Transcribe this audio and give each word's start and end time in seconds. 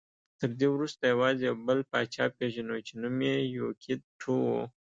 تر 0.39 0.49
دې 0.59 0.67
وروسته 0.75 1.01
یوازې 1.13 1.41
یو 1.49 1.55
بل 1.67 1.79
پاچا 1.91 2.25
پېژنو 2.37 2.75
چې 2.87 2.93
نوم 3.01 3.17
یې 3.27 3.35
یوکیت 3.59 4.01
ټو 4.21 4.33
و 4.47 4.51